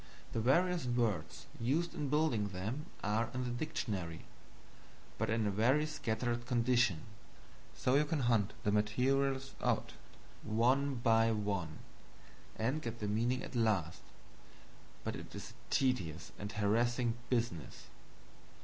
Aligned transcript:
The 0.33 0.41
various 0.41 0.87
words 0.87 1.45
used 1.59 1.93
in 1.93 2.09
building 2.09 2.47
them 2.47 2.87
are 3.03 3.29
in 3.35 3.43
the 3.43 3.51
dictionary, 3.51 4.25
but 5.19 5.29
in 5.29 5.45
a 5.45 5.51
very 5.51 5.85
scattered 5.85 6.47
condition; 6.47 7.01
so 7.75 7.93
you 7.93 8.05
can 8.05 8.21
hunt 8.21 8.53
the 8.63 8.71
materials 8.71 9.53
out, 9.61 9.93
one 10.41 10.95
by 10.95 11.31
one, 11.31 11.77
and 12.55 12.81
get 12.81 12.93
at 12.95 12.99
the 12.99 13.07
meaning 13.07 13.43
at 13.43 13.55
last, 13.55 14.01
but 15.03 15.15
it 15.15 15.35
is 15.35 15.51
a 15.51 15.69
tedious 15.69 16.31
and 16.39 16.53
harassing 16.53 17.13
business. 17.29 17.85